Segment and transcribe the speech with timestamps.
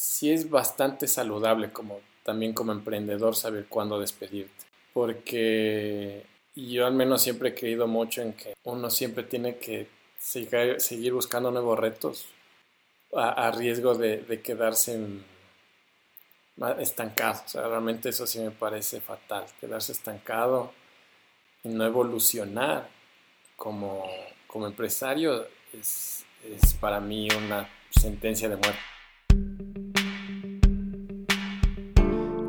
[0.00, 4.64] sí es bastante saludable como también como emprendedor saber cuándo despedirte.
[4.94, 6.24] Porque
[6.56, 11.50] yo al menos siempre he creído mucho en que uno siempre tiene que seguir, buscando
[11.50, 12.26] nuevos retos
[13.14, 14.98] a, riesgo de, quedarse
[16.78, 17.42] estancado.
[17.44, 20.72] O sea, realmente eso sí me parece fatal, quedarse estancado
[21.62, 22.88] y no evolucionar
[23.56, 24.06] como,
[24.46, 28.99] como empresario es, es para mí una sentencia de muerte.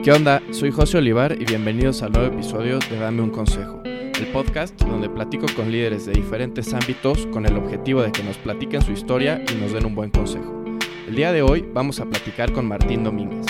[0.03, 0.41] ¿Qué onda?
[0.49, 5.07] Soy José Olivar y bienvenidos al nuevo episodio de Dame un Consejo, el podcast donde
[5.07, 9.43] platico con líderes de diferentes ámbitos con el objetivo de que nos platiquen su historia
[9.47, 10.65] y nos den un buen consejo.
[11.07, 13.45] El día de hoy vamos a platicar con Martín Domínguez.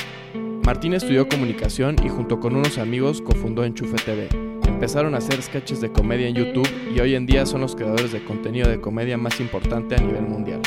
[0.65, 4.27] Martín estudió comunicación y junto con unos amigos cofundó Enchufe TV.
[4.67, 8.11] Empezaron a hacer sketches de comedia en YouTube y hoy en día son los creadores
[8.11, 10.59] de contenido de comedia más importante a nivel mundial.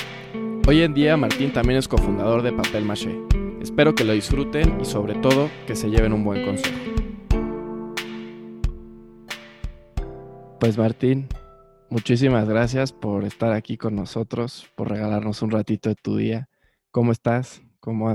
[0.67, 3.21] Hoy en día Martín también es cofundador de Papel Maché
[3.65, 6.77] Espero que lo disfruten y sobre todo que se lleven un buen consejo.
[10.61, 11.29] Pues Martín,
[11.89, 16.51] muchísimas gracias por estar aquí con nosotros, por regalarnos un ratito de tu día.
[16.91, 17.63] ¿Cómo estás?
[17.81, 18.13] ¿Cómo,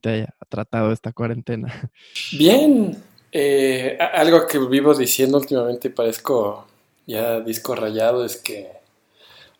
[0.00, 1.90] te ha tratado esta cuarentena?
[2.32, 2.96] Bien.
[3.32, 6.66] Eh, algo que vivo diciendo últimamente y parezco
[7.06, 8.72] ya disco rayado es que,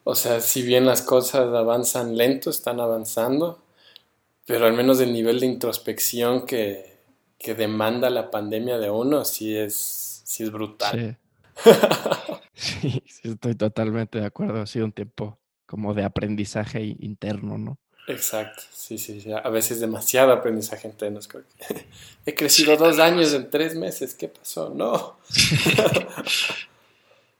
[0.03, 3.59] o sea, si bien las cosas avanzan lento, están avanzando
[4.47, 6.89] pero al menos el nivel de introspección que,
[7.57, 11.19] demanda la pandemia de uno sí es, sí es brutal.
[12.53, 13.03] Sí.
[13.07, 14.61] sí, estoy totalmente de acuerdo.
[14.61, 17.79] Ha sido un tiempo como de aprendizaje interno, ¿no?
[18.11, 21.21] Exacto, sí, sí, a veces demasiado aprendizaje interno.
[22.27, 24.71] He crecido dos años en tres meses, ¿qué pasó?
[24.71, 25.19] No.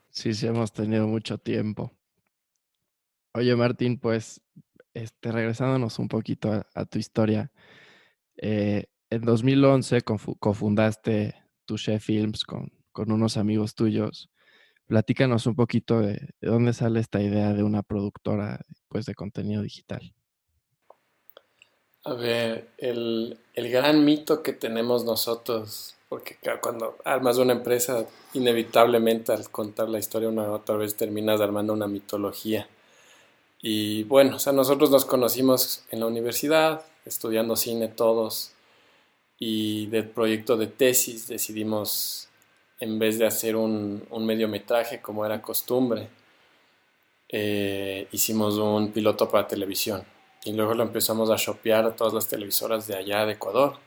[0.09, 1.91] sí, sí, hemos tenido mucho tiempo.
[3.33, 4.41] Oye, Martín, pues
[4.93, 7.51] este, regresándonos un poquito a, tu historia,
[8.37, 10.01] eh, en 2011
[10.39, 11.35] cofundaste
[11.75, 14.29] Chef Films con, unos amigos tuyos.
[14.87, 18.59] Platícanos un poquito de, dónde sale esta idea de una productora
[18.89, 20.13] pues, de contenido digital.
[22.03, 29.31] A ver, el, el gran mito que tenemos nosotros, porque cuando armas una empresa, inevitablemente
[29.31, 32.67] al contar la historia una otra vez terminas armando una mitología
[33.61, 38.51] y bueno, o sea, nosotros nos conocimos en la universidad, estudiando cine todos,
[39.39, 42.29] y del proyecto de tesis decidimos,
[42.79, 46.09] en vez de hacer un, un mediometraje como era costumbre,
[47.33, 50.03] eh, hicimos un piloto para televisión.
[50.43, 53.77] Y luego lo empezamos a shopear a todas las televisoras de allá de Ecuador.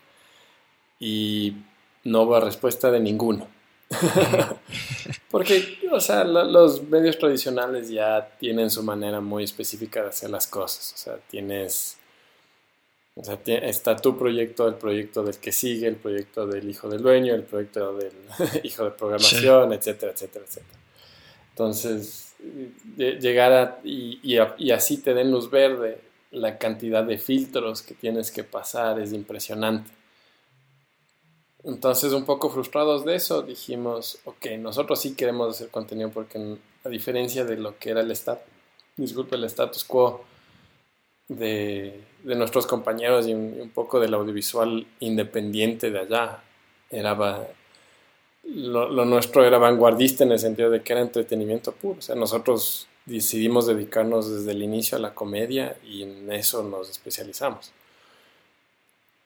[0.98, 1.54] Y
[2.04, 3.48] no hubo respuesta de ninguno.
[5.30, 10.46] Porque, o sea, los medios tradicionales ya tienen su manera muy específica de hacer las
[10.46, 10.92] cosas.
[10.94, 11.98] O sea, tienes.
[13.16, 17.00] O sea, está tu proyecto, el proyecto del que sigue, el proyecto del hijo del
[17.00, 18.12] dueño, el proyecto del
[18.64, 20.78] hijo de programación, etcétera, etcétera, etcétera.
[21.50, 22.34] Entonces,
[22.96, 24.18] llegar a, y,
[24.58, 26.00] y así te den luz verde,
[26.32, 29.90] la cantidad de filtros que tienes que pasar es impresionante.
[31.64, 36.88] Entonces, un poco frustrados de eso, dijimos, ok, nosotros sí queremos hacer contenido porque a
[36.90, 38.46] diferencia de lo que era el status,
[38.96, 40.24] disculpe, el status quo
[41.28, 46.42] de, nuestros compañeros y un, poco del audiovisual independiente de allá,
[46.90, 47.14] era
[48.44, 51.98] lo, lo, nuestro era vanguardista en el sentido de que era entretenimiento puro.
[51.98, 56.90] O sea, nosotros decidimos dedicarnos desde el inicio a la comedia y en eso nos
[56.90, 57.72] especializamos.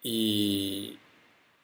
[0.05, 0.99] Y,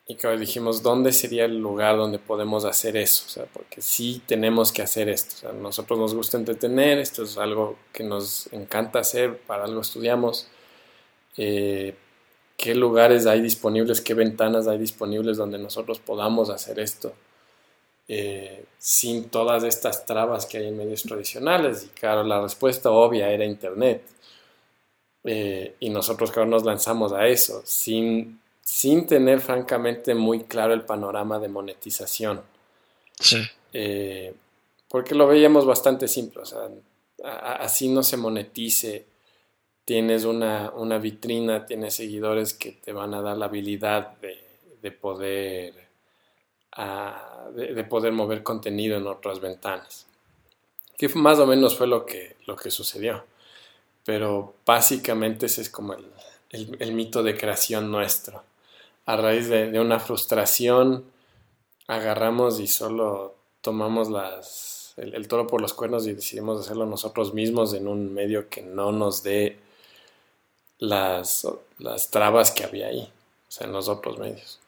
[0.06, 3.24] y que dijimos, ¿dónde sería el lugar donde podemos hacer eso?
[3.26, 5.34] O sea, porque sí tenemos que hacer esto.
[5.36, 9.80] O sea, nosotros nos gusta entretener, esto es algo que nos encanta hacer, para algo
[9.80, 10.48] estudiamos.
[11.38, 11.96] Eh,
[12.56, 17.14] ¿Qué lugares hay disponibles, qué ventanas hay disponibles donde nosotros podamos hacer esto?
[18.06, 21.84] Eh, sin todas estas trabas que hay en medios tradicionales.
[21.84, 24.02] Y claro, la respuesta obvia era Internet.
[25.24, 30.82] Eh, y nosotros, claro, nos lanzamos a eso, sin sin tener francamente muy claro el
[30.82, 32.40] panorama de monetización.
[33.20, 33.42] Sí.
[33.74, 34.34] Eh,
[34.88, 36.68] porque lo veíamos bastante simple, o sea,
[37.22, 39.04] así no se monetice,
[39.84, 44.16] tienes una, vitrina, tienes seguidores que te van a dar la habilidad
[44.80, 45.74] de, poder,
[47.54, 50.06] de, poder mover contenido en otras ventanas.
[50.96, 53.24] Que más o menos fue lo que, lo que sucedió.
[54.04, 55.96] Pero básicamente ese es como
[56.50, 58.44] el mito de creación nuestro
[59.06, 61.04] a raíz de, una frustración,
[61.86, 67.86] agarramos y solo tomamos el, toro por los cuernos y decidimos hacerlo nosotros mismos en
[67.86, 69.58] un medio que no nos dé
[70.78, 71.46] las,
[71.78, 73.02] las trabas que había ahí,
[73.48, 74.60] o sea, en los otros medios.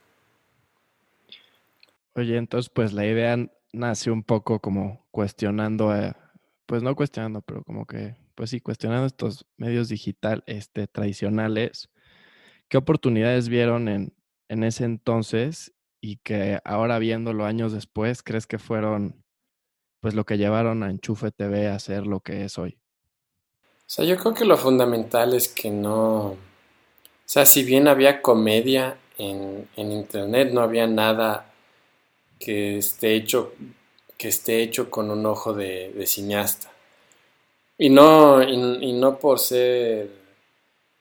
[2.14, 3.36] Oye, entonces pues la idea
[3.72, 5.92] nace un poco como cuestionando,
[6.66, 11.90] pues no cuestionando, pero como que, pues sí, cuestionando estos medios digital este, tradicionales.
[12.68, 14.15] ¿Qué oportunidades vieron en,
[14.48, 19.24] en ese entonces y que ahora viéndolo años después, crees que fueron
[20.00, 22.78] pues lo que llevaron a Enchufe TV a ser lo que es hoy?
[23.60, 26.38] O sea, yo creo que lo fundamental es que no, o
[27.24, 31.52] sea, si bien había comedia en, en internet, no había nada
[32.38, 33.52] que esté hecho,
[34.16, 36.70] que esté hecho con un ojo de, cineasta.
[37.78, 40.10] Y no, y, no por ser,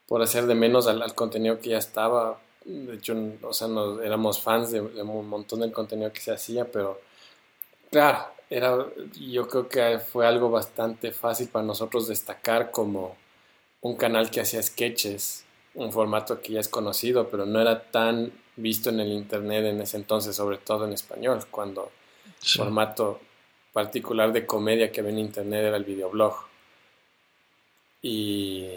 [0.07, 2.39] por hacer de menos al, contenido que ya estaba.
[2.65, 6.65] De hecho, o sea, nos, éramos fans de, un montón del contenido que se hacía,
[6.65, 6.99] pero
[7.91, 13.15] claro, era, yo creo que fue algo bastante fácil para nosotros destacar como
[13.81, 15.45] un canal que hacía sketches,
[15.75, 19.81] un formato que ya es conocido, pero no era tan visto en el internet en
[19.81, 21.91] ese entonces, sobre todo en español, cuando
[22.25, 23.19] el formato
[23.73, 26.33] particular de comedia que había en internet era el videoblog.
[28.01, 28.69] Y,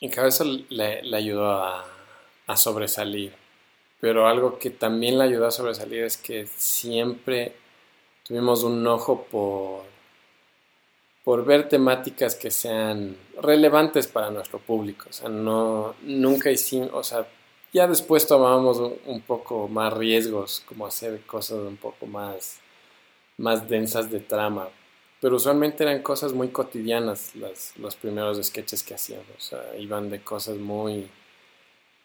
[0.00, 1.86] y cada eso le, ayudó a,
[2.46, 3.32] a, sobresalir.
[4.00, 7.54] Pero algo que también le ayudó a sobresalir es que siempre
[8.22, 9.84] tuvimos un ojo por,
[11.24, 15.06] por ver temáticas que sean relevantes para nuestro público.
[15.08, 17.26] O sea, no, nunca hicimos, o sea,
[17.74, 22.60] ya después tomábamos un, poco más riesgos, como hacer cosas un poco más,
[23.36, 24.68] más densas de trama.
[25.20, 27.32] Pero usualmente eran cosas muy cotidianas
[27.76, 29.26] los primeros sketches que hacíamos.
[29.36, 31.08] O sea, iban de cosas muy,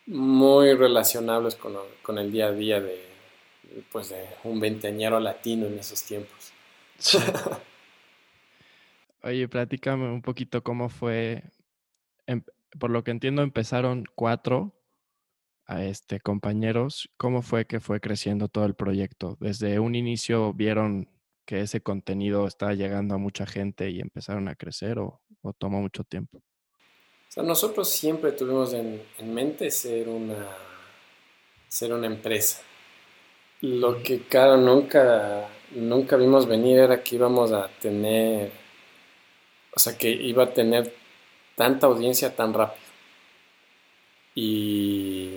[0.10, 3.00] muy relacionables con, con el día a día de,
[3.92, 6.52] pues de un veinteañero latino en esos tiempos.
[9.24, 11.44] Oye, platícame un poquito cómo fue.
[12.26, 12.42] Em,
[12.80, 14.74] por lo que entiendo, empezaron cuatro
[15.66, 19.38] a este, compañeros, ¿cómo fue que fue creciendo todo el proyecto?
[19.40, 21.08] Desde un inicio vieron
[21.46, 25.22] que ese contenido estaba llegando a mucha gente y empezaron a crecer o,
[25.58, 26.42] tomó mucho tiempo?
[27.30, 30.48] O sea, nosotros siempre tuvimos en, mente ser una,
[31.68, 32.64] ser una empresa.
[33.62, 38.52] Lo que, claro, nunca, nunca vimos venir era que íbamos a tener,
[39.76, 40.92] o sea, que iba a tener
[41.56, 42.90] tanta audiencia tan rápido.
[44.34, 45.36] Y,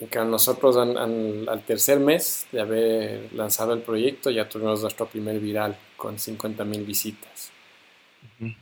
[0.00, 5.40] y que nosotros al tercer mes de haber lanzado el proyecto ya tuvimos nuestro primer
[5.40, 7.50] viral con 50 mil visitas.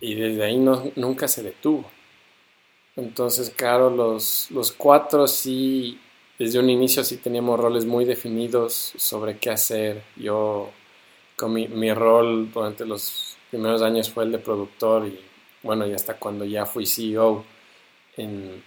[0.01, 1.96] Y desde ahí no, nunca se detuvo.
[2.97, 6.01] Entonces, claro, los, los cuatro sí,
[6.39, 10.03] desde un inicio sí teníamos roles muy definidos sobre qué hacer.
[10.17, 10.71] Yo,
[11.37, 15.21] con mi, mi rol durante los primeros años fue el de productor y
[15.63, 17.45] bueno, y hasta cuando ya fui CEO
[18.17, 18.63] en,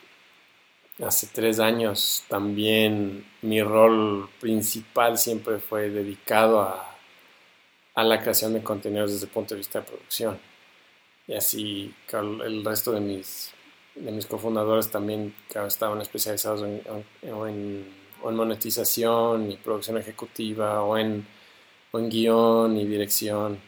[1.06, 6.86] hace tres años también mi rol principal siempre fue dedicado a,
[7.96, 10.40] la creación de contenidos desde el punto de vista de producción.
[11.28, 13.52] Y así el resto de mis,
[14.00, 15.36] de mis cofundadores también
[15.68, 16.82] estaban especializados en,
[17.22, 21.26] en, monetización y producción ejecutiva o en,
[21.92, 23.60] o en guion y dirección.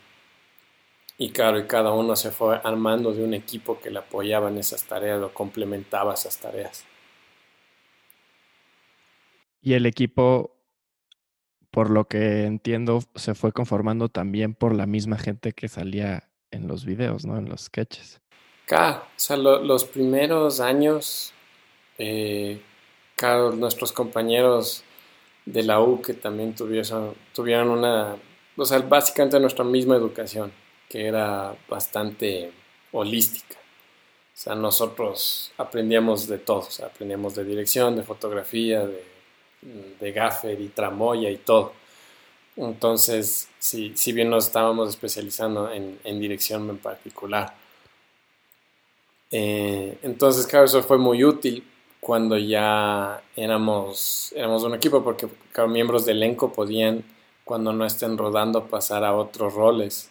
[1.17, 4.57] Y claro, y cada uno se fue armando de un equipo que le apoyaba en
[4.57, 6.85] esas tareas o complementaba esas tareas.
[9.61, 10.57] Y el equipo,
[11.69, 16.67] por lo que entiendo, se fue conformando también por la misma gente que salía en
[16.67, 17.37] los videos, ¿no?
[17.37, 18.21] En los sketches.
[18.65, 21.33] Claro, o sea, los primeros años,
[21.97, 22.61] eh,
[23.55, 24.83] nuestros compañeros
[25.45, 28.17] de la U que también tuvieron, tuvieron una,
[28.57, 30.51] o sea, básicamente nuestra misma educación,
[30.89, 32.51] que era bastante
[32.91, 33.55] holística.
[34.35, 38.87] O sea, nosotros aprendíamos de todo, aprendíamos de dirección, de fotografía,
[39.99, 41.73] de gaffer y tramoya y todo.
[42.57, 47.60] Entonces, si, si bien nos estábamos especializando en dirección en particular.
[49.31, 51.63] Eh, entonces, claro, eso fue muy útil
[52.01, 55.27] cuando ya éramos, éramos un equipo, porque
[55.69, 57.03] miembros del elenco podían,
[57.45, 60.09] cuando no estén rodando, pasar a otros roles.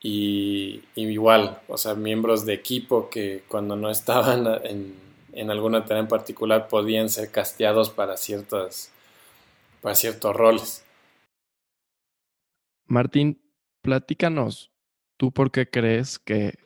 [0.00, 4.94] Y, y, igual, o sea, miembros de equipo que cuando no estaban en,
[5.32, 8.92] en alguna tarea en particular podían ser casteados para, ciertas,
[9.80, 10.84] para ciertos roles.
[12.86, 13.40] Martín,
[13.80, 14.70] platícanos,
[15.16, 16.63] ¿tú por qué crees que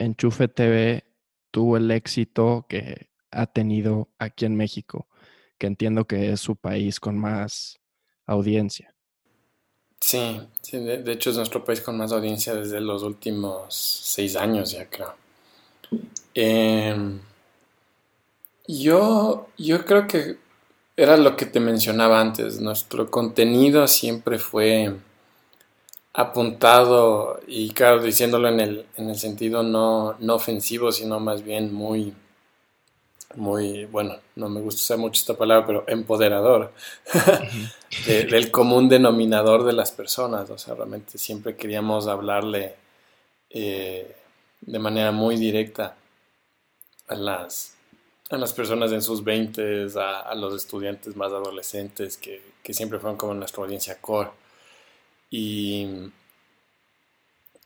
[0.00, 1.04] Enchufe TV
[1.50, 5.06] tuvo el éxito que ha tenido aquí en México,
[5.58, 7.78] que entiendo que es su país con más
[8.26, 8.94] audiencia?
[10.00, 10.40] Sí,
[10.72, 15.14] de, hecho es nuestro país con más audiencia desde los últimos seis años ya creo.
[16.34, 17.20] Eh,
[18.66, 20.38] Yo, yo creo que
[20.96, 22.60] era lo que te mencionaba antes.
[22.60, 24.96] Nuestro contenido siempre fue
[26.12, 31.72] apuntado y claro, diciéndolo en el, en el sentido no, no ofensivo, sino más bien
[31.72, 32.14] muy,
[33.36, 36.72] muy, bueno, no me gusta usar mucho esta palabra, pero empoderador
[38.06, 40.50] del común denominador de las personas.
[40.50, 42.74] O sea, realmente siempre queríamos hablarle
[43.50, 44.16] eh,
[44.60, 45.96] de manera muy directa
[47.08, 47.76] a las,
[48.30, 53.34] a las personas en sus 20, a, los estudiantes más adolescentes, que, siempre fueron como
[53.34, 54.30] nuestra audiencia core.
[55.30, 55.86] Y,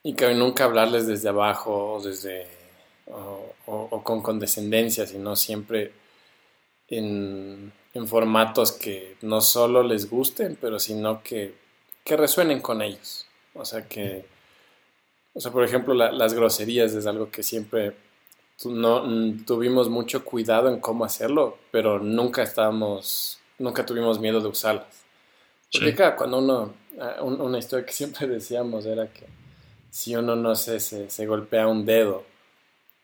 [0.03, 2.47] y que nunca hablarles desde abajo o desde
[3.07, 5.93] o, con condescendencia, sino siempre
[6.89, 7.73] en,
[8.07, 11.55] formatos que no solo les gusten, pero sino que,
[12.03, 13.27] que resuenen con ellos.
[13.55, 14.25] O sea que,
[15.33, 17.95] o sea, por ejemplo, las groserías es algo que siempre
[18.65, 19.05] no,
[19.47, 25.05] tuvimos mucho cuidado en cómo hacerlo, pero nunca estábamos, nunca tuvimos miedo de usarlas.
[25.73, 26.75] Porque cuando uno,
[27.21, 29.27] una historia que siempre decíamos era que
[29.91, 32.25] si uno, no sé, se, se golpea un dedo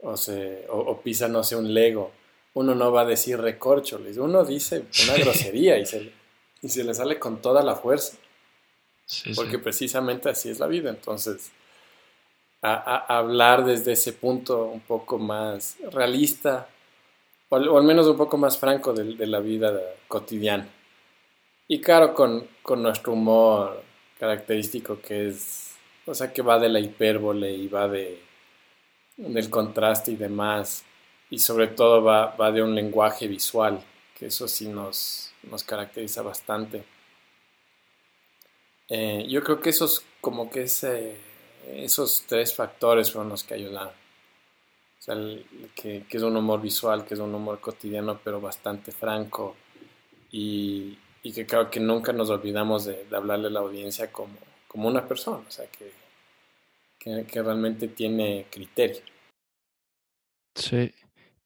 [0.03, 2.11] o, se, o, pisa, no sé, un lego,
[2.55, 6.13] uno no va a decir recorcholes, uno dice una grosería y se,
[6.63, 8.17] y se le sale con toda la fuerza.
[9.37, 10.91] porque precisamente así es la vida.
[10.91, 11.51] Entonces,
[12.63, 16.69] a, hablar desde ese punto un poco más realista,
[17.49, 19.79] o, al menos un poco más franco de, la vida
[20.09, 20.69] cotidiana.
[21.73, 23.81] Y claro, con, con, nuestro humor
[24.19, 28.21] característico que es, o sea, que va de la hipérbole y va de,
[29.17, 30.85] del contraste y demás,
[31.31, 33.81] y sobre todo va, va de un lenguaje visual,
[34.19, 36.83] que eso sí nos, nos caracteriza bastante.
[38.89, 41.19] Eh, yo creo que eso es como que ese
[41.69, 43.93] esos tres factores fueron los que ayudaron.
[44.99, 45.15] O sea,
[45.77, 49.55] que, es un humor visual, que es un humor cotidiano, pero bastante franco.
[50.33, 54.37] Y, que creo que nunca nos olvidamos de, hablarle a la audiencia como,
[54.69, 59.03] como una persona, o sea, que, que, realmente tiene criterio.
[60.55, 60.93] Sí,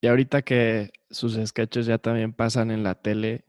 [0.01, 3.45] y ahorita que sus sketches ya también pasan en la tele,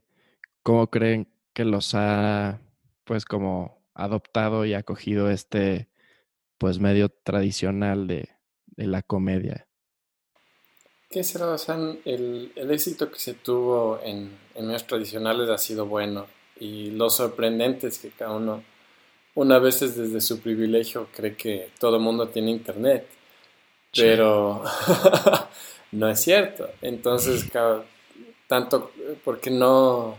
[0.64, 2.60] ¿cómo creen que los ha,
[3.04, 5.90] pues, como adoptado y acogido este
[6.58, 8.30] pues medio tradicional de,
[8.78, 9.68] la comedia.
[11.10, 11.48] ¿Qué será?
[11.48, 11.58] O
[12.06, 16.28] el, éxito que se tuvo en, medios tradicionales ha sido bueno
[16.60, 18.64] y lo sorprendente es que cada uno,
[19.36, 23.08] una vez desde su privilegio, cree que todo el mundo tiene internet,
[23.94, 24.64] pero
[25.92, 26.70] no es cierto.
[26.82, 27.46] Entonces,
[28.48, 28.92] tanto
[29.24, 30.18] porque no,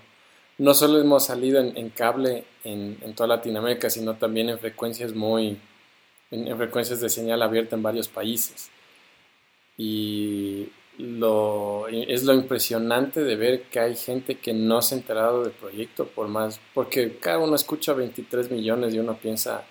[0.59, 5.59] no solo hemos salido en, cable en, en toda Latinoamérica, sino también en frecuencias muy
[6.31, 8.71] en, frecuencias de señal abierta en varios países.
[9.77, 10.69] Y
[10.99, 15.53] lo, es lo impresionante de ver que hay gente que no se ha enterado del
[15.53, 19.65] proyecto, por más, porque cada uno escucha 23 millones y uno piensa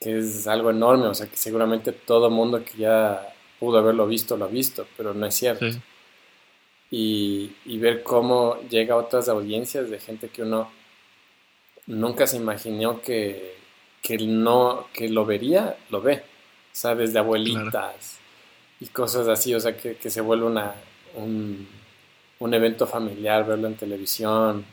[0.00, 4.36] que es algo enorme, o sea que seguramente todo mundo que ya pudo haberlo visto
[4.36, 5.66] lo ha visto, pero no es cierto.
[6.90, 10.70] Y, y, ver cómo llega a otras audiencias de gente que uno
[11.86, 13.56] nunca se imaginó que,
[14.00, 16.22] que no, que lo vería, lo ve,
[16.72, 17.12] ¿sabes?
[17.12, 18.18] De abuelitas
[18.80, 20.74] y cosas así, o sea, que, se vuelve una,
[21.16, 21.66] un,
[22.54, 24.64] evento familiar, verlo en televisión.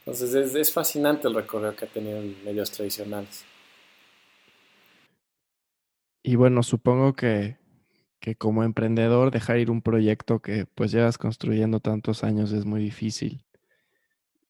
[0.00, 3.44] Entonces es, es fascinante el recorrido que ha tenido en medios tradicionales.
[6.22, 7.56] Y bueno, supongo que,
[8.20, 12.80] que como emprendedor dejar ir un proyecto que pues llevas construyendo tantos años es muy
[12.80, 13.44] difícil.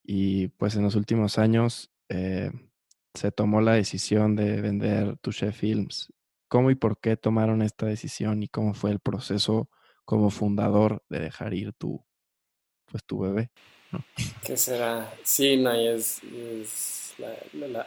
[0.02, 2.50] Y pues en los últimos años eh,
[3.12, 6.12] se tomó la decisión de vender Touché Films.
[6.48, 9.68] ¿Cómo y por qué tomaron esta decisión y cómo fue el proceso
[10.04, 12.04] como fundador de dejar ir tu,
[12.86, 13.50] pues, tu bebé?
[14.44, 15.12] ¿Qué será?
[15.24, 16.20] Sí, no, es,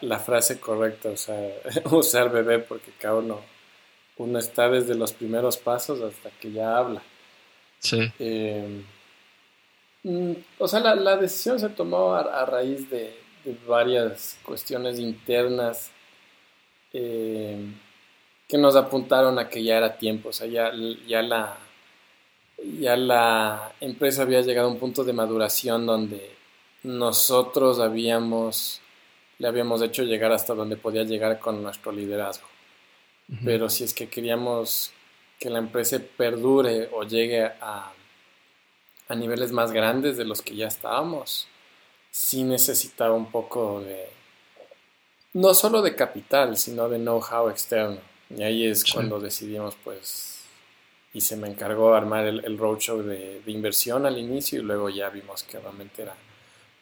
[0.02, 1.40] la, frase correcta, o sea,
[1.92, 3.40] usar bebé porque cada uno,
[4.18, 7.02] uno está desde los primeros pasos hasta que ya habla.
[7.80, 8.12] Sí.
[8.20, 8.84] Em,
[10.04, 13.18] mm, o sea, la, decisión se tomó a raíz de,
[13.68, 15.92] varias cuestiones internas
[16.94, 17.58] eh,
[18.50, 20.72] que nos apuntaron a que ya era tiempo, o sea, ya,
[21.08, 21.56] ya, la,
[22.80, 26.36] ya la empresa había llegado a un punto de maduración donde
[26.82, 28.82] nosotros habíamos,
[29.38, 32.48] le habíamos hecho llegar hasta donde podía llegar con nuestro liderazgo.
[33.46, 34.92] Pero si es que queríamos
[35.40, 37.94] que la empresa perdure o llegue a,
[39.08, 41.48] a niveles más grandes de los que ya estábamos,
[42.10, 44.10] sí necesitaba un poco de,
[45.34, 48.09] no solo de capital, sino de know-how externo.
[48.30, 50.40] Y ahí es cuando decidimos pues
[51.14, 55.10] y se me encargó armar el, roadshow de, de, inversión al inicio y luego ya
[55.10, 56.16] vimos que realmente era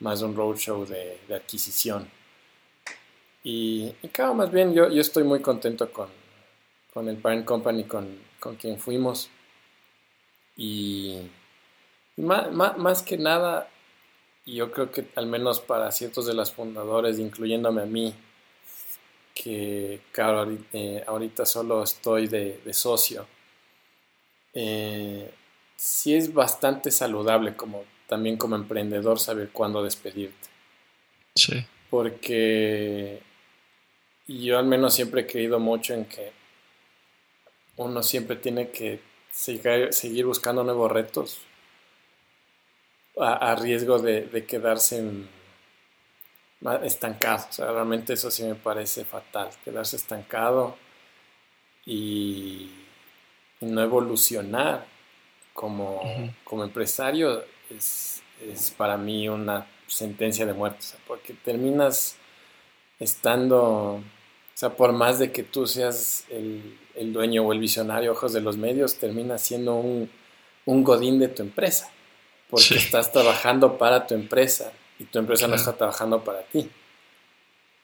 [0.02, 2.10] más un roadshow de, de adquisición.
[3.44, 6.10] Y, y, claro, más bien yo, yo estoy muy contento con,
[6.94, 9.30] con el parent company con, con quien fuimos.
[10.58, 11.20] Y,
[12.18, 13.70] más, más, más, que nada,
[14.46, 18.14] yo creo que al menos para ciertos de los fundadores, incluyéndome a mí,
[19.44, 23.28] que claro, eh, ahorita, solo estoy de, de socio,
[24.54, 25.32] eh,
[25.76, 30.48] sí es bastante saludable como también como emprendedor saber cuándo despedirte.
[31.36, 31.66] Sí.
[31.90, 33.22] Porque
[34.28, 36.32] yo al menos siempre he creído mucho en que
[37.78, 39.00] uno siempre tiene que
[39.32, 41.40] seguir, buscando nuevos retos
[43.20, 45.04] a, riesgo de, quedarse
[46.84, 47.46] estancado.
[47.50, 50.76] O sea, realmente eso sí me parece fatal, quedarse estancado
[51.86, 52.72] y,
[53.60, 54.86] no evolucionar
[55.54, 56.00] como,
[56.44, 58.22] como empresario es,
[58.78, 62.18] para mí una sentencia de muerte, porque terminas
[63.00, 64.04] estando, o
[64.54, 68.42] sea, por más de que tú seas el, el dueño o el visionario ojos de
[68.42, 70.12] los medios, termina siendo un,
[70.66, 71.90] un godín de tu empresa,
[72.50, 76.70] porque estás trabajando para tu empresa y tu empresa no está trabajando para ti.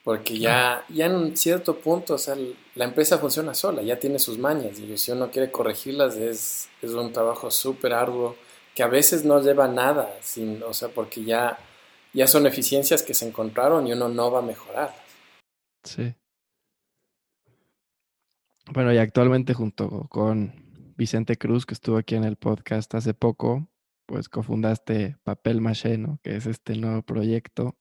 [0.03, 2.35] Porque ya, ya en cierto punto, o sea,
[2.75, 6.91] la empresa funciona sola, ya tiene sus mañas y si uno quiere corregirlas es, es
[6.91, 8.35] un trabajo súper arduo
[8.75, 11.57] que a veces no lleva nada, sin, o sea, porque ya,
[12.11, 14.97] ya son eficiencias que se encontraron y uno no va a mejorarlas.
[15.83, 16.13] Sí.
[18.71, 20.53] Bueno, y actualmente junto con
[20.97, 23.67] Vicente Cruz, que estuvo aquí en el podcast hace poco,
[24.05, 26.19] pues cofundaste Papel Maché, ¿no?
[26.23, 27.75] Que es este nuevo proyecto.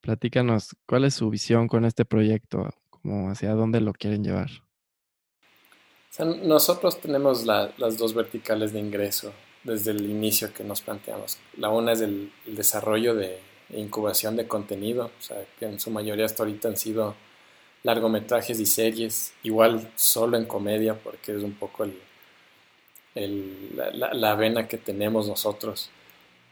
[0.00, 2.70] Platícanos, ¿cuál es su visión con este proyecto?
[2.90, 4.50] ¿Cómo hacia dónde lo quieren llevar?
[6.44, 9.32] nosotros tenemos las dos verticales de ingreso
[9.64, 11.38] desde el inicio que nos planteamos.
[11.56, 13.38] La una es el, el desarrollo de
[13.70, 17.14] incubación de contenido, o sea, que en su mayoría hasta ahorita han sido
[17.82, 21.98] largometrajes y series, igual solo en comedia, porque es un poco el,
[23.14, 25.90] la, la, vena que tenemos nosotros.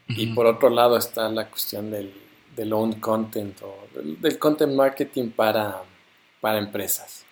[0.09, 2.13] Y por otro lado está la cuestión del,
[2.57, 5.83] del own content o del, content marketing para,
[6.41, 7.25] para empresas.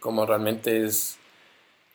[0.00, 1.18] Como realmente es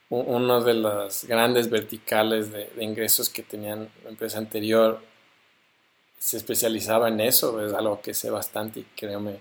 [0.10, 5.02] uno de las grandes verticales de, de, ingresos que tenían la empresa anterior,
[6.18, 9.40] se especializaba en eso, es algo que sé bastante y créeme,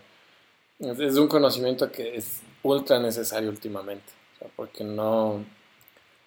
[0.78, 4.12] es un conocimiento que es ultra necesario últimamente,
[4.56, 5.44] porque no,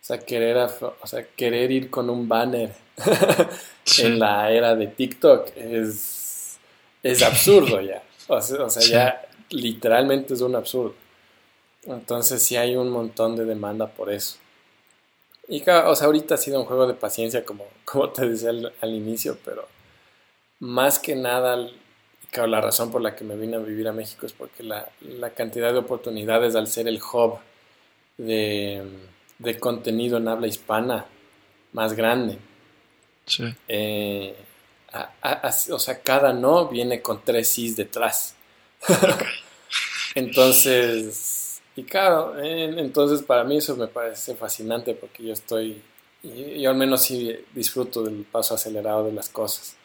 [0.01, 2.73] o sea, querer, o sea, querer ir con un banner
[3.99, 6.57] en la era de TikTok es,
[7.03, 10.95] es absurdo ya, o sea, ya literalmente es un absurdo.
[11.85, 14.37] Entonces sí hay un montón de demanda por eso.
[15.47, 18.73] Y o sea, ahorita ha sido un juego de paciencia, como, como te decía al,
[18.81, 19.67] al inicio, pero
[20.59, 21.69] más que nada
[22.31, 24.87] Claro, la razón por la que me vine a vivir a México es porque la,
[25.35, 27.39] cantidad de oportunidades al ser el hub
[28.17, 28.83] de,
[29.59, 31.05] contenido en habla hispana
[31.73, 32.37] más grande.
[33.25, 33.45] Sí.
[33.67, 34.35] Eh,
[35.71, 38.35] o sea, cada no viene con tres sís detrás.
[40.15, 45.81] entonces, y claro, entonces para mí eso me parece fascinante porque yo estoy,
[46.23, 49.75] yo al menos sí disfruto del paso acelerado de las cosas.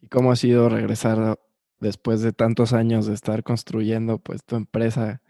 [0.00, 1.38] ¿Y cómo ha sido regresar
[1.80, 5.20] después de tantos años de estar construyendo pues tu empresa,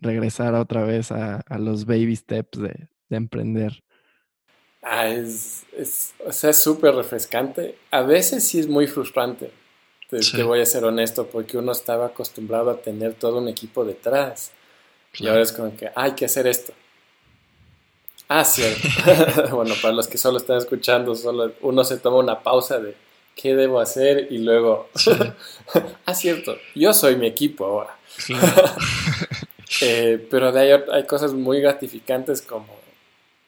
[0.00, 3.82] regresar otra vez a, los baby steps de, emprender?
[4.82, 7.76] Ah, es, es, o sea, súper refrescante.
[7.90, 9.50] A veces sí es muy frustrante,
[10.08, 14.52] te, voy a ser honesto, porque uno estaba acostumbrado a tener todo un equipo detrás.
[15.14, 16.72] Y ahora es como que hay que hacer esto.
[18.28, 18.88] Ah, cierto.
[19.56, 22.94] bueno, para los que solo están escuchando, solo uno se toma una pausa de
[23.40, 24.28] ¿qué debo hacer?
[24.30, 24.88] Y luego,
[26.06, 27.96] ah, cierto, yo soy mi equipo ahora.
[29.82, 32.66] Eh, pero de ahí hay cosas muy gratificantes como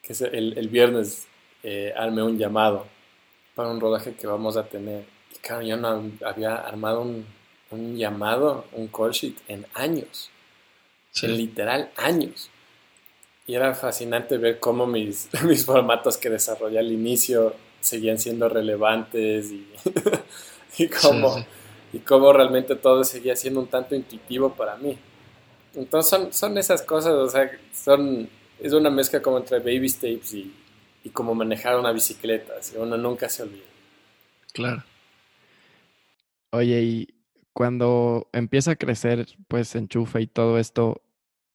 [0.02, 1.26] que el, el viernes
[1.62, 2.87] eh, armé un llamado
[3.54, 5.04] para un rodaje que vamos a tener.
[5.35, 7.26] Y claro, yo no había armado un,
[7.70, 10.30] un llamado, un call sheet en años.
[11.22, 12.48] En literal años.
[13.46, 19.50] Y era fascinante ver cómo mis, mis formatos que desarrollé al inicio seguían siendo relevantes
[19.50, 19.68] y,
[20.78, 21.44] y, cómo,
[21.92, 24.96] y cómo realmente todo seguía siendo un tanto intuitivo para mí.
[25.74, 28.28] Entonces son, son esas cosas, o sea, son,
[28.61, 30.54] es una mezcla como entre baby steps y,
[31.04, 33.64] y como manejar una bicicleta, así uno nunca se olvida.
[34.52, 34.85] Claro.
[36.50, 37.14] Oye, y
[37.52, 41.02] cuando empieza a crecer, pues enchufe y todo esto,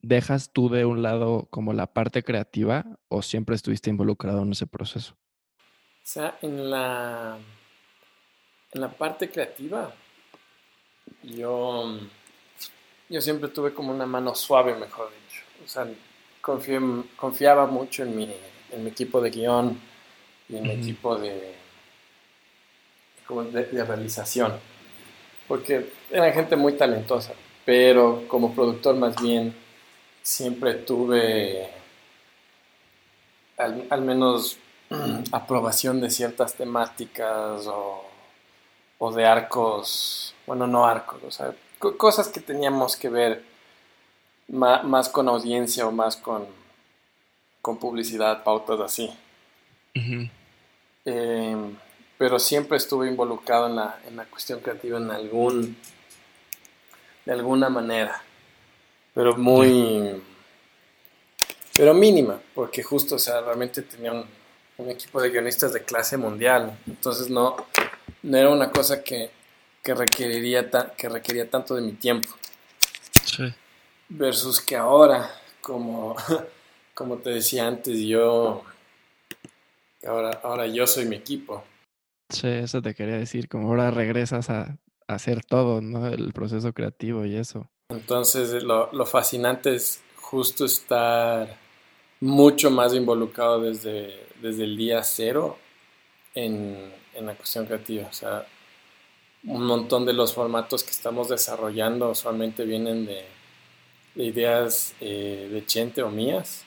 [0.01, 4.67] ¿dejas tú de un lado como la parte creativa o siempre estuviste involucrado en ese
[4.67, 5.15] proceso?
[6.03, 7.37] O sea, en la,
[8.73, 9.93] en la parte creativa,
[11.23, 11.99] yo,
[13.09, 15.43] yo siempre tuve como una mano suave, mejor dicho.
[15.63, 15.87] O sea,
[17.15, 18.33] confiaba mucho en mi,
[18.71, 19.79] en mi equipo de guion
[20.49, 21.55] y en mi equipo de,
[23.29, 24.53] de, de realización.
[25.47, 27.33] Porque eran gente muy talentosa,
[27.65, 29.55] pero como productor más bien
[30.21, 31.69] siempre tuve
[33.57, 34.57] al, menos
[35.31, 38.03] aprobación de ciertas temáticas o,
[39.13, 43.43] de arcos, bueno, no arcos, o sea, cosas que teníamos que ver
[44.47, 46.45] más, con audiencia o más con,
[47.61, 49.13] con publicidad, pautas así.
[51.05, 51.75] Em,
[52.17, 55.77] pero siempre estuve involucrado en la, en la cuestión creativa en algún,
[57.25, 58.23] de alguna manera
[59.17, 60.21] pero muy,
[61.75, 64.27] pero mínima, porque justo, o sea, realmente tenía un,
[64.91, 67.55] equipo de guionistas de clase mundial, entonces no,
[68.21, 69.31] no era una cosa que,
[69.87, 72.27] que requeriría, que requería tanto de mi tiempo.
[73.23, 73.45] Sí.
[74.09, 76.13] Versus que ahora, como,
[76.93, 78.65] como te decía antes, yo,
[80.05, 81.63] ahora, ahora yo soy mi equipo.
[82.27, 86.07] Sí, eso te quería decir, como ahora regresas a, a hacer todo, ¿no?
[86.07, 87.69] El proceso creativo y eso.
[87.87, 91.55] Entonces lo, lo, fascinante es justo estar
[92.19, 95.57] mucho más involucrado desde, desde el día cero
[96.35, 98.05] en, en, la cuestión creativa.
[98.09, 98.45] O sea,
[99.47, 103.25] un montón de los formatos que estamos desarrollando usualmente vienen de,
[104.15, 106.63] de ideas eh, de Chente o mías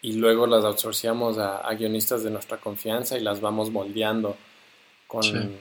[0.00, 4.36] y luego las outsourciamos a, a, guionistas de nuestra confianza y las vamos moldeando
[5.08, 5.58] con,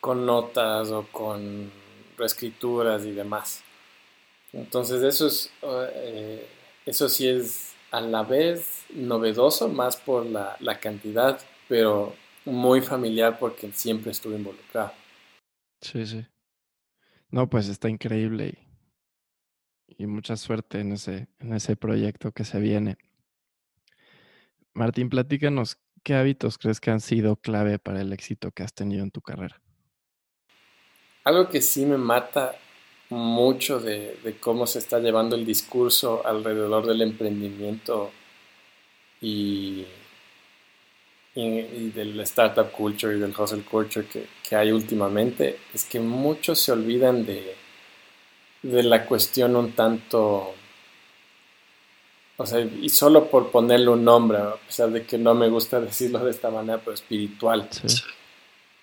[0.00, 1.70] con notas o con
[2.16, 3.62] reescrituras y demás.
[4.52, 6.46] Entonces eso es, eh,
[6.86, 11.38] eso sí es a la vez novedoso, más por la, cantidad,
[11.68, 12.14] pero
[12.44, 14.92] muy familiar porque siempre estuve involucrado.
[15.80, 16.26] Sí, sí.
[17.30, 18.58] No, pues está increíble
[19.88, 22.98] y, y, mucha suerte en ese, en ese proyecto que se viene.
[24.72, 29.02] Martín, platícanos, ¿qué hábitos crees que han sido clave para el éxito que has tenido
[29.02, 29.60] en tu carrera?
[31.24, 32.56] Algo que sí me mata
[33.10, 38.10] mucho de, cómo se está llevando el discurso alrededor del emprendimiento
[39.20, 39.84] y,
[41.34, 46.72] y, del startup culture y del hustle culture que, hay últimamente, es que muchos se
[46.72, 47.54] olvidan de,
[48.62, 50.54] de la cuestión un tanto...
[52.36, 55.80] O sea, y solo por ponerle un nombre, a pesar de que no me gusta
[55.80, 57.68] decirlo de esta manera, pero espiritual.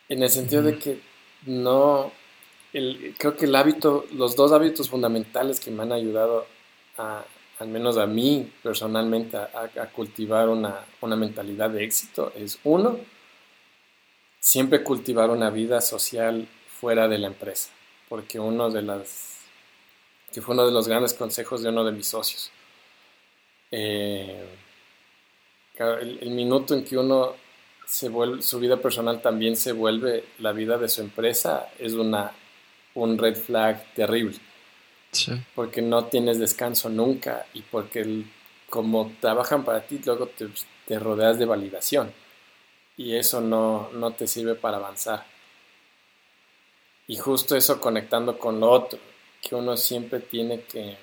[0.09, 0.99] En el sentido de que
[1.47, 2.11] no,
[2.71, 6.45] creo que el hábito, los dos hábitos fundamentales que me han ayudado
[6.97, 7.25] a,
[7.59, 12.99] al menos a mí personalmente, a, cultivar una, una, mentalidad de éxito es uno,
[14.39, 16.47] siempre cultivar una vida social
[16.79, 17.69] fuera de la empresa,
[18.09, 19.39] porque uno de las,
[20.31, 22.51] que fue uno de los grandes consejos de uno de mis socios.
[23.71, 24.45] Eh,
[25.79, 27.35] el, minuto en que uno
[27.85, 32.31] se vuelve, su vida personal también se vuelve la vida de su empresa es una
[32.97, 34.37] un red flag terrible.
[35.55, 38.25] Porque no tienes descanso nunca y porque
[38.69, 40.27] como trabajan para ti, luego
[40.85, 42.11] te, rodeas de validación
[42.97, 45.25] y eso no, no, te sirve para avanzar.
[47.07, 48.99] Y justo eso conectando con lo otro,
[49.41, 50.97] que uno siempre tiene que,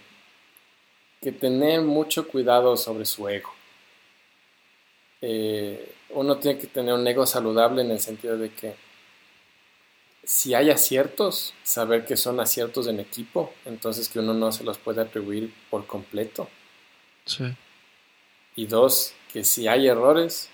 [1.20, 3.52] que tener mucho cuidado sobre su ego.
[5.22, 8.74] Eh, uno tiene que tener un ego saludable en el sentido de que
[10.24, 14.78] si hay aciertos, saber que son aciertos en equipo, entonces que uno no se los
[14.78, 16.48] puede atribuir por completo.
[17.24, 17.44] Sí.
[18.56, 20.48] Y dos, que si hay errores,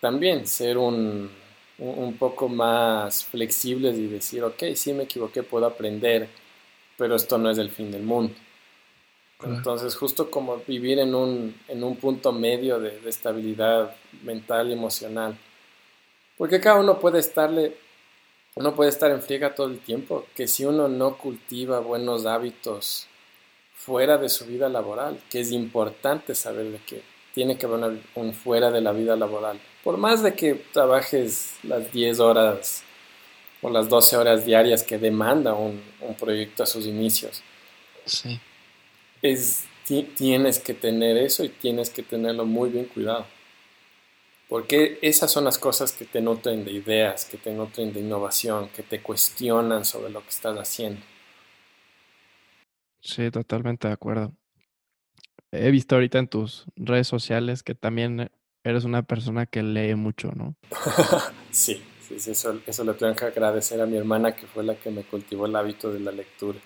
[0.00, 1.30] también ser un,
[1.78, 6.28] un poco más flexibles y decir, ok, sí me equivoqué, puedo aprender,
[6.96, 8.34] pero esto no es el fin del mundo.
[9.44, 14.72] Entonces, justo como vivir en un, en un punto medio de, de estabilidad mental y
[14.72, 15.36] emocional.
[16.38, 17.76] Porque cada uno puede estarle
[18.56, 23.06] uno puede estar en friega todo el tiempo, que si uno no cultiva buenos hábitos
[23.74, 27.02] fuera de su vida laboral, que es importante saber de que
[27.34, 29.60] tiene que haber un fuera de la vida laboral.
[29.84, 32.82] Por más de que trabajes las 10 horas
[33.60, 35.82] o las 12 horas diarias que demanda un,
[36.18, 37.42] proyecto a sus inicios,
[38.06, 38.40] sí.
[39.20, 43.26] es, tienes que tener eso y tienes que tenerlo muy bien cuidado.
[44.48, 48.68] Porque esas son las cosas que te nutren de ideas, que te nutren de innovación,
[48.68, 51.00] que te cuestionan sobre lo que estás haciendo.
[53.00, 54.32] Sí, totalmente de acuerdo.
[55.50, 58.30] he visto ahorita en tus redes sociales que también
[58.62, 60.54] eres una persona que lee mucho, ¿no?
[61.50, 64.76] sí, sí, sí eso, eso lo tengo que agradecer a mi hermana que fue la
[64.76, 66.58] que me cultivó el hábito de la lectura.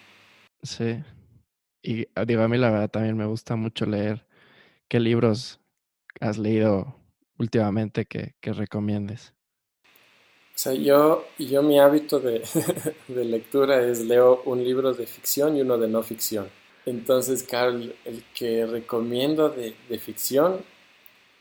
[0.62, 1.02] Sí.
[1.82, 4.26] Y ah, digo, a mí la verdad también me gusta mucho leer.
[4.88, 5.60] ¿Qué libros
[6.20, 6.99] has leído
[7.40, 9.32] últimamente que, que recomiendes?
[10.54, 12.42] O sea, yo, yo mi hábito de,
[13.08, 16.48] de, lectura es leo un libro de ficción y uno de no ficción.
[16.84, 20.60] Entonces, Carl, el que recomiendo de, de ficción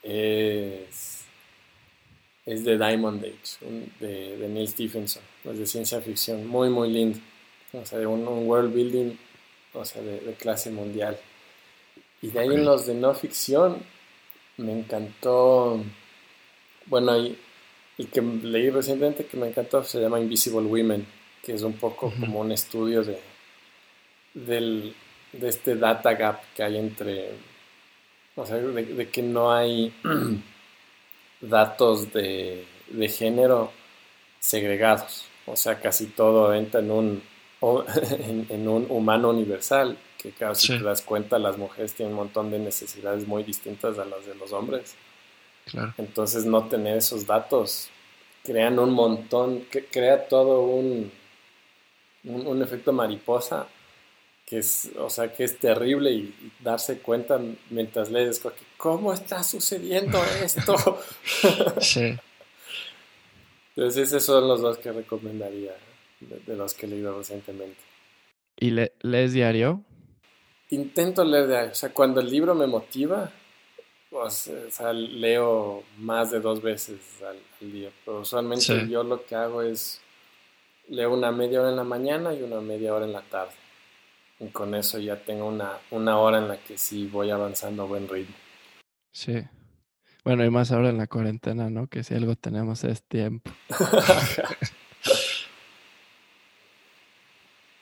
[0.01, 1.25] es,
[2.45, 3.65] es The Diamond Age,
[3.99, 7.19] de, de, Neil Stephenson, es de ciencia ficción, muy, muy lindo.
[7.73, 9.17] O sea, un, un world building,
[9.73, 11.17] o sea, de, clase mundial.
[12.21, 13.83] Y de ahí en los de no ficción,
[14.59, 15.83] me encantó,
[16.85, 17.37] bueno, y,
[17.97, 21.05] el que leí recientemente que me encantó se llama Invisible Women,
[21.43, 23.19] que es un poco como un estudio de,
[24.33, 24.95] del,
[25.33, 27.31] de este data gap que hay entre
[28.39, 29.93] o sea, de, que no hay
[31.41, 32.65] datos de,
[33.09, 33.71] género
[34.39, 35.25] segregados.
[35.45, 37.23] O sea, casi todo entra en un,
[38.49, 42.51] en, un humano universal, que claro, si te das cuenta, las mujeres tienen un montón
[42.51, 44.95] de necesidades muy distintas a las de los hombres.
[45.97, 47.89] Entonces, no tener esos datos
[48.43, 51.11] crean un montón, crea todo un,
[52.23, 53.67] un efecto mariposa
[54.49, 58.41] que es, o sea, que es terrible y, darse cuenta mientras lees,
[58.77, 60.99] ¿cómo está sucediendo esto?
[61.79, 62.17] sí.
[63.75, 65.73] Entonces esos son los dos que recomendaría
[66.19, 67.79] de, los que he leído recientemente.
[68.59, 69.83] ¿Y lees diario?
[70.69, 73.31] Intento leer diario, o sea, cuando el libro me motiva,
[74.09, 79.35] pues, o sea, leo más de dos veces al, día, pero usualmente yo lo que
[79.35, 79.99] hago es
[80.87, 83.53] leo una media hora en la mañana y una media hora en la tarde.
[84.39, 87.85] Y con eso ya tengo una, una hora en la que sí voy avanzando a
[87.85, 88.35] buen ritmo.
[89.11, 89.43] Sí.
[90.23, 91.87] Bueno, y más ahora en la cuarentena, ¿no?
[91.87, 93.51] Que si algo tenemos es tiempo.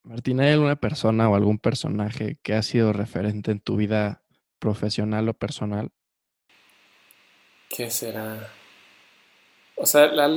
[0.08, 4.24] Martín, ¿hay alguna persona o algún personaje que ha sido referente en tu vida
[4.58, 5.90] profesional o personal?
[7.70, 8.50] ¿Qué será?
[9.76, 10.30] O sea, la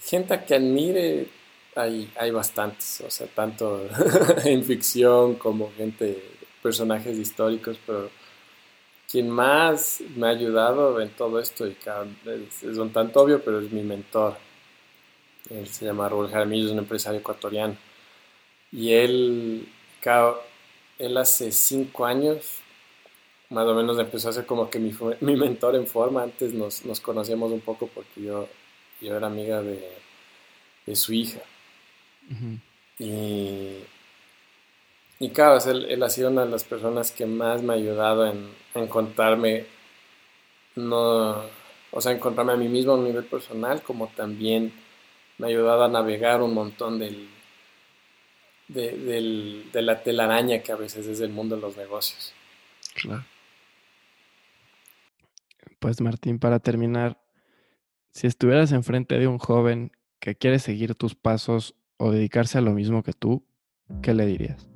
[0.00, 1.26] gente que admire
[1.74, 3.88] hay, hay bastantes, o sea, tanto
[4.44, 6.22] en ficción como gente,
[6.62, 8.10] personajes históricos, pero
[9.10, 11.76] quien más me ha ayudado en todo esto, y
[12.26, 14.36] es, es un tanto obvio, pero es mi mentor.
[15.48, 17.89] Él se llama Raúl Jaramillo, es un empresario ecuatoriano.
[18.72, 19.68] Y él,
[20.98, 22.60] él hace cinco años,
[23.48, 26.22] más o menos empezó a ser como que mi, mi mentor en forma.
[26.22, 28.48] Antes nos, nos conocíamos un poco porque yo,
[29.00, 29.88] yo era amiga de,
[30.86, 31.40] de su hija.
[32.98, 33.78] Y,
[35.18, 38.48] y claro, él, ha sido una de las personas que más me ha ayudado en,
[38.74, 39.66] encontrarme,
[40.76, 41.42] no,
[41.90, 44.72] o sea, encontrarme a mí mismo a un nivel personal, como también
[45.38, 47.28] me ha ayudado a navegar un montón del,
[48.72, 52.32] de, de la telaraña que a veces es el mundo de los negocios.
[52.94, 53.24] Claro.
[55.78, 57.18] Pues Martín, para terminar,
[58.10, 62.72] si estuvieras enfrente de un joven que quiere seguir tus pasos o dedicarse a lo
[62.72, 63.42] mismo que tú,
[64.02, 64.68] ¿qué le dirías?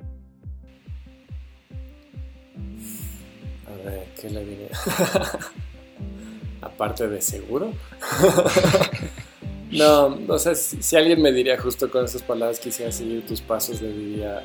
[3.66, 4.68] A ver, ¿qué le diría?
[6.62, 7.72] Aparte de seguro.
[9.74, 13.80] no, o sea, si, alguien me diría justo con esas palabras quisiera seguir tus pasos,
[13.80, 14.42] le diría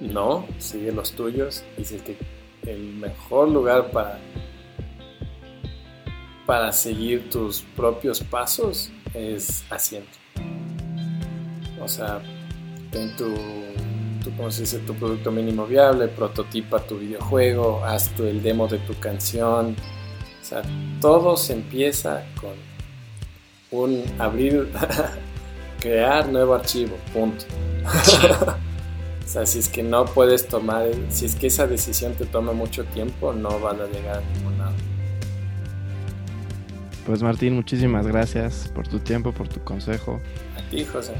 [0.00, 1.62] no, sigue los tuyos.
[1.76, 2.16] Dice que
[2.70, 4.18] el mejor lugar para
[6.46, 10.10] para seguir tus propios pasos es haciendo.
[11.80, 12.20] O sea,
[12.90, 13.34] ten tu,
[14.24, 14.30] tu,
[14.86, 19.76] tu producto mínimo viable, prototipa tu videojuego, haz tu, el demo de tu canción.
[20.40, 20.62] O sea,
[21.00, 22.52] todo se empieza con
[23.72, 24.68] un abrir,
[25.80, 27.44] crear nuevo archivo, punto.
[29.24, 32.52] o sea, si es que no puedes tomar, si es que esa decisión te toma
[32.52, 34.74] mucho tiempo, no van a llegar a ningún lado.
[37.06, 40.20] Pues Martín, muchísimas gracias por tu tiempo, por tu consejo.
[40.56, 41.14] A ti, José.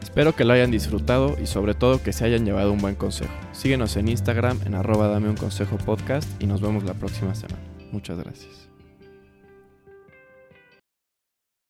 [0.00, 3.32] Espero que lo hayan disfrutado y sobre todo que se hayan llevado un buen consejo.
[3.52, 7.62] Síguenos en Instagram en arroba dame un consejo podcast y nos vemos la próxima semana.
[7.90, 8.71] Muchas gracias.